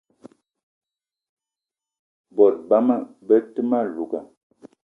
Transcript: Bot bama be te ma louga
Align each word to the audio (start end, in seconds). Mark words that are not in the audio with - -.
Bot 2.35 2.55
bama 2.69 2.95
be 3.27 3.35
te 3.53 3.61
ma 3.69 3.79
louga 3.93 4.19